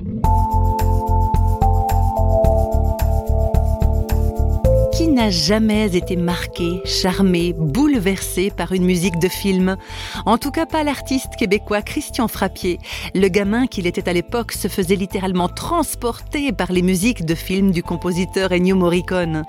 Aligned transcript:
you 0.00 0.67
n'a 5.18 5.30
jamais 5.30 5.96
été 5.96 6.14
marqué, 6.14 6.80
charmé, 6.84 7.52
bouleversé 7.52 8.52
par 8.56 8.70
une 8.70 8.84
musique 8.84 9.18
de 9.18 9.26
film. 9.26 9.76
En 10.26 10.38
tout 10.38 10.52
cas 10.52 10.64
pas 10.64 10.84
l'artiste 10.84 11.34
québécois 11.36 11.82
Christian 11.82 12.28
Frappier. 12.28 12.78
Le 13.16 13.26
gamin 13.26 13.66
qu'il 13.66 13.88
était 13.88 14.08
à 14.08 14.12
l'époque 14.12 14.52
se 14.52 14.68
faisait 14.68 14.94
littéralement 14.94 15.48
transporter 15.48 16.52
par 16.52 16.70
les 16.70 16.82
musiques 16.82 17.24
de 17.24 17.34
films 17.34 17.72
du 17.72 17.82
compositeur 17.82 18.52
Ennio 18.52 18.76
Morricone. 18.76 19.42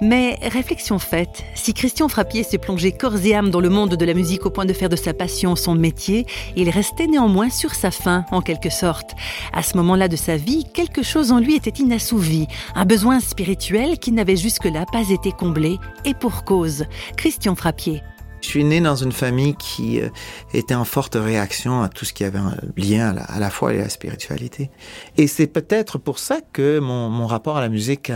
Mais 0.00 0.36
réflexion 0.42 0.98
faite, 0.98 1.44
si 1.54 1.74
Christian 1.74 2.08
Frappier 2.08 2.42
s'est 2.42 2.58
plongé 2.58 2.90
corps 2.90 3.24
et 3.24 3.36
âme 3.36 3.50
dans 3.50 3.60
le 3.60 3.70
monde 3.70 3.94
de 3.94 4.04
la 4.04 4.14
musique 4.14 4.46
au 4.46 4.50
point 4.50 4.64
de 4.64 4.72
faire 4.72 4.88
de 4.88 4.96
sa 4.96 5.14
passion 5.14 5.54
son 5.54 5.76
métier, 5.76 6.26
il 6.56 6.68
restait 6.70 7.06
néanmoins 7.06 7.50
sur 7.50 7.72
sa 7.72 7.92
faim, 7.92 8.24
en 8.32 8.40
quelque 8.40 8.70
sorte. 8.70 9.14
À 9.52 9.62
ce 9.62 9.76
moment-là 9.76 10.08
de 10.08 10.16
sa 10.16 10.36
vie, 10.36 10.64
quelque 10.74 11.04
chose 11.04 11.30
en 11.30 11.38
lui 11.38 11.54
était 11.54 11.82
inassouvi, 11.82 12.48
un 12.74 12.84
besoin 12.84 13.20
spirituel 13.20 14.00
qui 14.00 14.10
n'avait 14.10 14.34
jusque-là 14.36 14.86
pas 14.92 15.03
été 15.12 15.32
comblé, 15.32 15.78
et 16.04 16.14
pour 16.14 16.44
cause. 16.44 16.84
Christian 17.16 17.54
Frappier. 17.54 18.02
Je 18.44 18.50
suis 18.50 18.64
né 18.64 18.82
dans 18.82 18.94
une 18.94 19.10
famille 19.10 19.54
qui 19.54 20.02
euh, 20.02 20.10
était 20.52 20.74
en 20.74 20.84
forte 20.84 21.14
réaction 21.14 21.80
à 21.80 21.88
tout 21.88 22.04
ce 22.04 22.12
qui 22.12 22.24
avait 22.24 22.38
un 22.38 22.54
lien 22.76 23.16
à 23.16 23.38
la, 23.38 23.48
foi 23.48 23.72
et 23.72 23.78
à 23.78 23.84
la 23.84 23.88
spiritualité. 23.88 24.70
Et 25.16 25.28
c'est 25.28 25.46
peut-être 25.46 25.96
pour 25.96 26.18
ça 26.18 26.40
que 26.52 26.78
mon, 26.78 27.26
rapport 27.26 27.56
à 27.56 27.62
la 27.62 27.70
musique, 27.70 28.12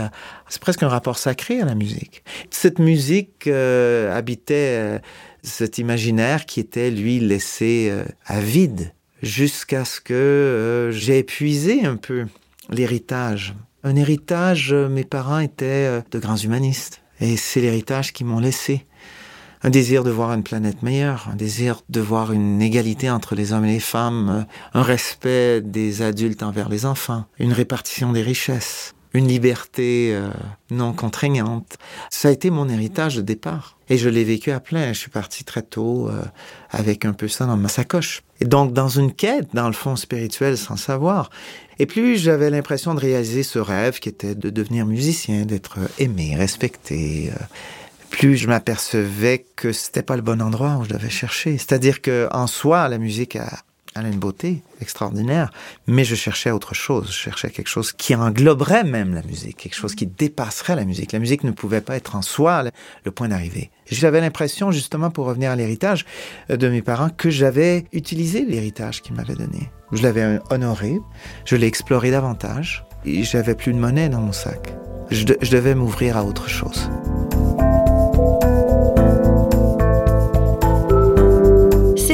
c'est 0.47 0.61
presque 0.61 0.83
un 0.83 0.87
rapport 0.87 1.17
sacré 1.17 1.61
à 1.61 1.65
la 1.65 1.73
musique. 1.73 2.23
Cette 2.51 2.77
musique 2.77 3.47
euh, 3.47 4.15
habitait 4.15 4.77
euh, 4.77 4.99
cet 5.41 5.79
imaginaire 5.79 6.45
qui 6.45 6.59
était, 6.59 6.91
lui, 6.91 7.19
laissé 7.19 7.91
à 8.27 8.39
vide 8.39 8.93
jusqu'à 9.23 9.83
ce 9.83 9.99
que 9.99 10.91
j'ai 10.93 11.17
épuisé 11.17 11.85
un 11.85 11.95
peu 11.95 12.27
l'héritage 12.69 13.55
un 13.83 13.95
héritage, 13.95 14.73
euh, 14.73 14.89
mes 14.89 15.03
parents 15.03 15.39
étaient 15.39 15.87
euh, 15.87 16.01
de 16.11 16.19
grands 16.19 16.37
humanistes. 16.37 17.01
Et 17.21 17.37
c'est 17.37 17.61
l'héritage 17.61 18.13
qu'ils 18.13 18.25
m'ont 18.25 18.39
laissé. 18.39 18.85
Un 19.61 19.69
désir 19.69 20.03
de 20.03 20.09
voir 20.09 20.31
une 20.33 20.43
planète 20.43 20.83
meilleure, 20.83 21.27
un 21.31 21.35
désir 21.35 21.81
de 21.89 21.99
voir 21.99 22.31
une 22.31 22.61
égalité 22.61 23.09
entre 23.09 23.35
les 23.35 23.51
hommes 23.51 23.65
et 23.65 23.73
les 23.73 23.79
femmes, 23.79 24.29
euh, 24.29 24.79
un 24.79 24.83
respect 24.83 25.61
des 25.61 26.01
adultes 26.01 26.43
envers 26.43 26.69
les 26.69 26.85
enfants, 26.85 27.25
une 27.39 27.51
répartition 27.51 28.13
des 28.13 28.21
richesses, 28.21 28.95
une 29.13 29.27
liberté 29.27 30.15
non 30.69 30.93
contraignante. 30.93 31.77
Ça 32.09 32.27
a 32.27 32.31
été 32.31 32.49
mon 32.49 32.69
héritage 32.69 33.15
de 33.15 33.21
départ. 33.21 33.77
Et 33.89 33.97
je 33.97 34.07
l'ai 34.07 34.23
vécu 34.23 34.51
à 34.51 34.59
plein. 34.59 34.93
Je 34.93 34.99
suis 34.99 35.09
parti 35.09 35.43
très 35.43 35.63
tôt 35.63 36.09
avec 36.69 37.05
un 37.05 37.13
peu 37.13 37.27
ça 37.27 37.45
dans 37.45 37.57
ma 37.57 37.69
sacoche. 37.69 38.21
Et 38.41 38.45
donc, 38.45 38.73
dans 38.73 38.87
une 38.87 39.13
quête, 39.13 39.47
dans 39.53 39.67
le 39.67 39.73
fond 39.73 39.95
spirituel, 39.95 40.57
sans 40.57 40.77
savoir. 40.77 41.29
Et 41.79 41.85
plus 41.85 42.17
j'avais 42.17 42.49
l'impression 42.49 42.93
de 42.93 42.99
réaliser 42.99 43.43
ce 43.43 43.57
rêve 43.57 43.99
qui 43.99 44.09
était 44.09 44.35
de 44.35 44.49
devenir 44.49 44.85
musicien, 44.85 45.45
d'être 45.45 45.79
aimé, 45.97 46.35
respecté, 46.35 47.31
euh, 47.31 47.43
plus 48.09 48.35
je 48.35 48.47
m'apercevais 48.47 49.45
que 49.55 49.71
c'était 49.71 50.03
pas 50.03 50.17
le 50.17 50.21
bon 50.21 50.41
endroit 50.41 50.77
où 50.77 50.83
je 50.83 50.89
devais 50.89 51.09
chercher. 51.09 51.57
C'est-à-dire 51.57 52.01
que 52.01 52.27
en 52.31 52.47
soi, 52.47 52.89
la 52.89 52.97
musique 52.97 53.37
a, 53.37 53.59
a 53.95 54.01
une 54.01 54.19
beauté 54.19 54.61
extraordinaire, 54.81 55.51
mais 55.87 56.03
je 56.03 56.15
cherchais 56.15 56.51
autre 56.51 56.73
chose. 56.73 57.07
Je 57.07 57.17
cherchais 57.17 57.49
quelque 57.49 57.67
chose 57.67 57.91
qui 57.91 58.15
engloberait 58.15 58.83
même 58.83 59.13
la 59.13 59.23
musique, 59.23 59.57
quelque 59.57 59.75
chose 59.75 59.95
qui 59.95 60.07
dépasserait 60.07 60.75
la 60.75 60.85
musique. 60.85 61.11
La 61.11 61.19
musique 61.19 61.43
ne 61.43 61.51
pouvait 61.51 61.81
pas 61.81 61.95
être 61.95 62.15
en 62.15 62.21
soi 62.21 62.63
le 63.03 63.11
point 63.11 63.29
d'arrivée. 63.29 63.71
J'avais 63.87 64.21
l'impression, 64.21 64.71
justement, 64.71 65.09
pour 65.09 65.25
revenir 65.25 65.51
à 65.51 65.55
l'héritage 65.55 66.05
euh, 66.49 66.57
de 66.57 66.69
mes 66.69 66.81
parents, 66.81 67.09
que 67.09 67.29
j'avais 67.29 67.85
utilisé 67.91 68.45
l'héritage 68.45 69.01
qu'ils 69.01 69.15
m'avaient 69.15 69.35
donné. 69.35 69.71
Je 69.91 70.03
l'avais 70.03 70.39
honoré, 70.51 70.99
je 71.45 71.55
l'ai 71.55 71.67
exploré 71.67 72.11
davantage, 72.11 72.85
et 73.05 73.23
j'avais 73.23 73.55
plus 73.55 73.73
de 73.73 73.79
monnaie 73.79 74.09
dans 74.09 74.21
mon 74.21 74.33
sac. 74.33 74.73
Je, 75.09 75.25
je 75.41 75.51
devais 75.51 75.73
m'ouvrir 75.73 76.17
à 76.17 76.23
autre 76.23 76.47
chose. 76.47 76.89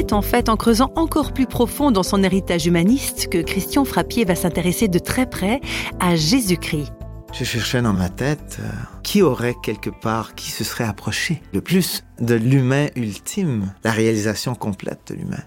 C'est 0.05 0.13
en 0.13 0.21
fait 0.21 0.49
en 0.49 0.55
creusant 0.55 0.91
encore 0.95 1.33
plus 1.33 1.47
profond 1.47 1.89
dans 1.89 2.03
son 2.03 2.21
héritage 2.21 2.67
humaniste 2.67 3.27
que 3.27 3.39
Christian 3.39 3.85
Frappier 3.85 4.23
va 4.23 4.35
s'intéresser 4.35 4.87
de 4.87 4.99
très 4.99 5.27
près 5.27 5.61
à 5.99 6.15
Jésus-Christ. 6.15 6.93
Je 7.33 7.43
cherchais 7.43 7.81
dans 7.81 7.93
ma 7.93 8.09
tête 8.09 8.59
euh, 8.59 8.69
qui 9.01 9.23
aurait 9.23 9.55
quelque 9.63 9.89
part, 9.89 10.35
qui 10.35 10.51
se 10.51 10.63
serait 10.63 10.83
approché 10.83 11.41
le 11.53 11.61
plus 11.61 12.03
de 12.19 12.35
l'humain 12.35 12.85
ultime, 12.95 13.73
la 13.83 13.89
réalisation 13.89 14.53
complète 14.53 14.99
de 15.07 15.15
l'humain. 15.15 15.43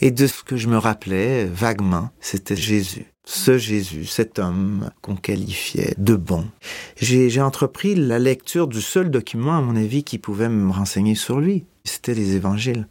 Et 0.00 0.10
de 0.10 0.26
ce 0.26 0.42
que 0.42 0.56
je 0.56 0.66
me 0.66 0.76
rappelais 0.76 1.44
vaguement, 1.44 2.10
c'était 2.18 2.56
Jésus. 2.56 3.06
Ce 3.32 3.58
Jésus, 3.58 4.06
cet 4.06 4.40
homme 4.40 4.90
qu'on 5.02 5.14
qualifiait 5.14 5.94
de 5.98 6.16
bon. 6.16 6.48
J'ai 6.96 7.40
entrepris 7.40 7.94
la 7.94 8.18
lecture 8.18 8.66
du 8.66 8.82
seul 8.82 9.08
document, 9.08 9.56
à 9.56 9.62
mon 9.62 9.76
avis, 9.76 10.02
qui 10.02 10.18
pouvait 10.18 10.48
me 10.48 10.72
renseigner 10.72 11.14
sur 11.14 11.38
lui. 11.38 11.64
C'était 11.84 12.14
les 12.14 12.34
évangiles. 12.34 12.88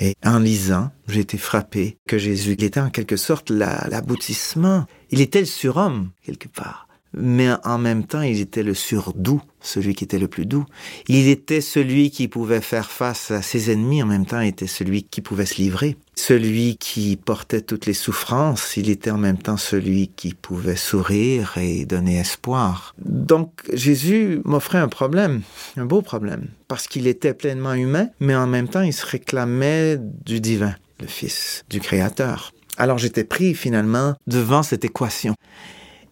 Et 0.00 0.14
en 0.24 0.38
lisant, 0.38 0.90
j'ai 1.08 1.20
été 1.20 1.36
frappé 1.36 1.98
que 2.08 2.16
Jésus 2.16 2.52
était 2.52 2.80
en 2.80 2.88
quelque 2.88 3.18
sorte 3.18 3.50
l'aboutissement. 3.50 4.86
Il 5.10 5.20
était 5.20 5.40
le 5.40 5.44
surhomme, 5.44 6.08
quelque 6.22 6.48
part? 6.48 6.85
Mais 7.16 7.48
en 7.64 7.78
même 7.78 8.04
temps, 8.04 8.20
il 8.20 8.40
était 8.40 8.62
le 8.62 8.74
surdoux, 8.74 9.40
celui 9.60 9.94
qui 9.94 10.04
était 10.04 10.18
le 10.18 10.28
plus 10.28 10.46
doux. 10.46 10.64
Il 11.08 11.28
était 11.28 11.60
celui 11.60 12.10
qui 12.10 12.28
pouvait 12.28 12.60
faire 12.60 12.90
face 12.90 13.30
à 13.30 13.42
ses 13.42 13.70
ennemis, 13.70 14.02
en 14.02 14.06
même 14.06 14.26
temps, 14.26 14.40
il 14.40 14.48
était 14.48 14.66
celui 14.66 15.02
qui 15.02 15.22
pouvait 15.22 15.46
se 15.46 15.56
livrer. 15.56 15.96
Celui 16.14 16.76
qui 16.76 17.16
portait 17.16 17.60
toutes 17.60 17.86
les 17.86 17.94
souffrances, 17.94 18.76
il 18.76 18.90
était 18.90 19.10
en 19.10 19.18
même 19.18 19.38
temps 19.38 19.56
celui 19.56 20.08
qui 20.08 20.34
pouvait 20.34 20.76
sourire 20.76 21.54
et 21.56 21.84
donner 21.84 22.18
espoir. 22.18 22.94
Donc, 22.98 23.50
Jésus 23.72 24.40
m'offrait 24.44 24.78
un 24.78 24.88
problème, 24.88 25.42
un 25.76 25.84
beau 25.86 26.02
problème, 26.02 26.48
parce 26.68 26.86
qu'il 26.86 27.06
était 27.06 27.34
pleinement 27.34 27.74
humain, 27.74 28.08
mais 28.20 28.34
en 28.34 28.46
même 28.46 28.68
temps, 28.68 28.82
il 28.82 28.92
se 28.92 29.06
réclamait 29.06 29.98
du 29.98 30.40
divin, 30.40 30.74
le 31.00 31.06
Fils 31.06 31.64
du 31.70 31.80
Créateur. 31.80 32.52
Alors 32.78 32.98
j'étais 32.98 33.24
pris 33.24 33.54
finalement 33.54 34.14
devant 34.26 34.62
cette 34.62 34.84
équation. 34.84 35.34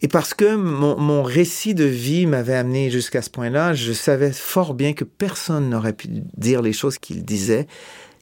Et 0.05 0.09
parce 0.09 0.35
que 0.35 0.55
mon, 0.55 1.23
récit 1.23 1.75
de 1.75 1.87
vie 1.87 2.27
m'avait 2.27 2.57
amené 2.57 2.91
jusqu'à 2.91 3.23
ce 3.23 3.31
point-là, 3.31 3.73
je 3.73 3.95
savais 3.95 4.33
fort 4.33 4.75
bien 4.75 4.93
que 4.93 5.03
personne 5.03 5.71
n'aurait 5.71 5.95
pu 5.95 6.09
dire 6.37 6.61
les 6.61 6.75
choses 6.75 6.99
qu'il 6.99 7.25
disait 7.25 7.67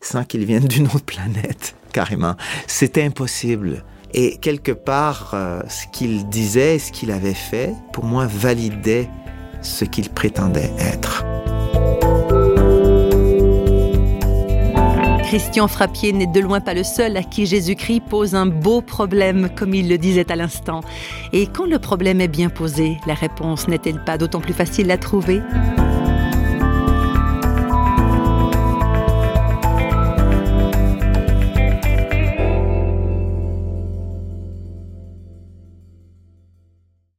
sans 0.00 0.22
qu'il 0.22 0.44
vienne 0.44 0.69
d'une 0.69 0.87
autre 0.87 1.04
planète, 1.04 1.75
carrément. 1.93 2.37
C'était 2.69 3.03
impossible. 3.03 3.84
Et 4.15 4.37
quelque 4.37 4.70
part, 4.70 5.32
euh, 5.34 5.60
ce 5.69 5.87
qu'il 5.93 6.28
disait, 6.28 6.78
ce 6.78 6.93
qu'il 6.93 7.10
avait 7.10 7.34
fait, 7.34 7.75
pour 7.93 8.04
moi, 8.04 8.28
validait 8.28 9.10
ce 9.60 9.84
qu'il 9.84 10.09
prétendait 10.09 10.70
être. 10.78 11.25
Christian 15.32 15.66
Frappier 15.66 16.12
n'est 16.12 16.26
de 16.26 16.41
loin 16.41 16.60
pas 16.60 16.75
le 16.75 16.84
seul 16.84 17.16
à 17.16 17.22
qui 17.22 17.47
Jésus-Christ 17.47 18.03
pose 18.10 18.34
un 18.34 18.44
beau 18.44 18.82
problème, 18.82 19.48
comme 19.56 19.72
il 19.72 19.88
le 19.88 19.97
disait 19.97 20.31
à 20.31 20.37
l'instant. 20.37 20.82
Et 21.32 21.47
quand 21.47 21.65
le 21.65 21.78
problème 21.78 22.20
est 22.20 22.28
bien 22.28 22.50
posé, 22.50 22.98
la 23.06 23.15
réponse 23.15 23.66
n'est-elle 23.66 24.04
pas 24.04 24.19
d'autant 24.19 24.43
plus 24.43 24.53
facile 24.53 24.91
à 24.91 24.98
trouver? 24.98 25.41